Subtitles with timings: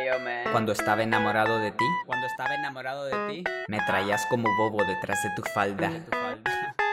[0.00, 0.52] Hey, yo, man.
[0.52, 3.44] Cuando estaba enamorado de ti, Cuando estaba enamorado de ti.
[3.68, 5.88] me traías como bobo detrás de tu falda.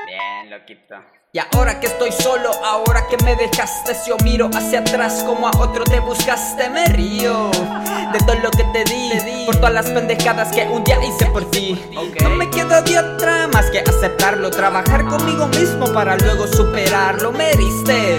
[0.05, 0.95] Bien, loquito.
[1.33, 5.47] Y ahora que estoy solo, ahora que me dejaste, si yo miro hacia atrás como
[5.47, 7.51] a otro te buscaste, me río
[8.11, 11.49] de todo lo que te di, por todas las pendejadas que un día hice por
[11.51, 11.79] ti.
[11.97, 12.21] Ok.
[12.23, 17.31] No me queda de otra más que aceptarlo, trabajar conmigo mismo para luego superarlo.
[17.33, 18.17] Me heriste,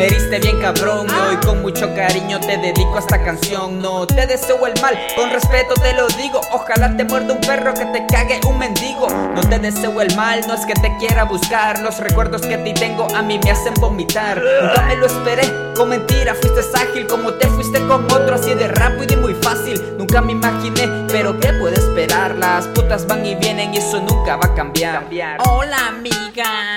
[0.00, 3.82] me heriste bien cabrón, y hoy con mucho cariño te dedico a esta canción.
[3.82, 6.40] No te deseo el mal, con respeto te lo digo.
[6.52, 9.08] Ojalá te muerda un perro que te cague un mendigo.
[9.34, 11.80] No te deseo el mal, no es que te quiera buscar.
[11.80, 14.40] Los recuerdos que a ti tengo a mí me hacen vomitar.
[14.62, 15.42] Nunca me lo esperé,
[15.76, 19.98] con mentira fuiste ágil como te fuiste con otro así de rápido y muy fácil.
[19.98, 22.36] Nunca me imaginé, pero ¿qué puedo esperar?
[22.36, 25.04] Las putas van y vienen y eso nunca va a cambiar.
[25.46, 26.76] Hola amiga,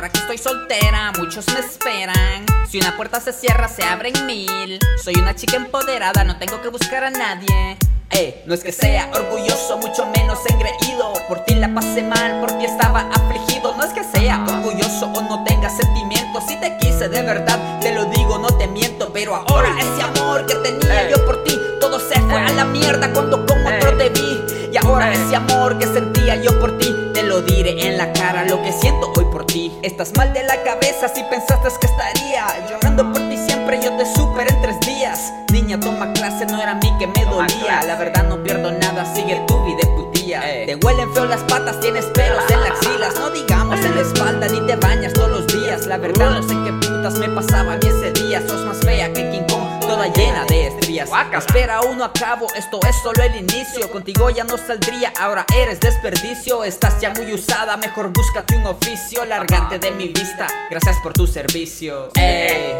[0.00, 2.46] ahora que estoy soltera, muchos me esperan.
[2.66, 4.78] Si una puerta se cierra, se abren mil.
[5.04, 7.76] Soy una chica empoderada, no tengo que buscar a nadie.
[8.10, 11.12] Eh, no es que sea orgulloso, mucho menos engreído.
[11.28, 13.76] Por ti la pasé mal, por ti estaba afligido.
[13.76, 16.44] No es que sea orgulloso o no tenga sentimientos.
[16.48, 19.12] Si te quise de verdad, te lo digo, no te miento.
[19.12, 23.12] Pero ahora ese amor que tenía yo por ti, todo se fue a la mierda
[23.12, 24.49] cuando con otro te vi.
[24.98, 28.72] Ese amor que sentía yo por ti, te lo diré en la cara lo que
[28.72, 29.72] siento hoy por ti.
[29.82, 33.80] Estás mal de la cabeza si pensaste que estaría llorando por ti siempre.
[33.82, 35.32] Yo te superé en tres días.
[35.52, 37.58] Niña, toma clase, no era a mí que me Toma dolía.
[37.60, 37.86] clase.
[37.86, 40.42] La verdad no pierdo nada, sigue tu vida putía.
[40.50, 40.66] Ey.
[40.66, 43.14] Te huelen feo las patas, tienes pelos en las axilas.
[43.14, 45.86] No digamos en la espalda, ni te bañas todos los días.
[45.86, 46.72] La verdad no sé qué
[47.08, 48.40] me pasaba mí ese día.
[48.46, 51.08] Sos más fea que King Kong, toda llena de estrías.
[51.32, 53.90] Espera uno a cabo, esto es solo el inicio.
[53.90, 56.62] Contigo ya no saldría, ahora eres desperdicio.
[56.64, 59.24] Estás ya muy usada, mejor búscate un oficio.
[59.24, 62.10] Lárgate de mi vista, gracias por tu servicio.
[62.16, 62.74] Ey,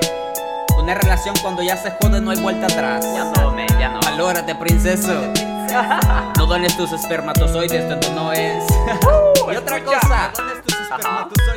[0.77, 3.05] una relación cuando ya se jode no hay vuelta atrás.
[3.15, 4.01] Ya no, man, ya no.
[4.01, 5.13] Valórate, princeso.
[6.37, 8.65] No dones tus espermatozoides donde no es.
[9.53, 10.01] y otra escucha.
[10.01, 10.33] cosa.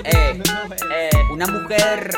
[0.04, 0.40] Eh,
[1.32, 2.12] una mujer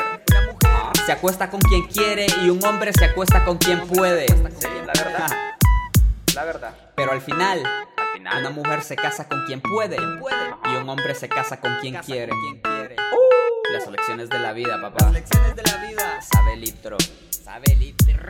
[1.06, 4.26] se acuesta con quien quiere y un hombre se acuesta con quien puede.
[4.28, 5.28] sí, la verdad.
[6.34, 6.74] La verdad.
[6.96, 7.62] Pero al final,
[7.96, 8.40] Al final.
[8.40, 12.32] una mujer se casa con quien puede y un hombre se casa con quien quiere.
[13.72, 15.10] Las lecciones de la vida, papá.
[15.10, 16.20] Lecciones de la vida.
[16.22, 16.96] Sabe litro.
[17.30, 18.28] Sabe litro.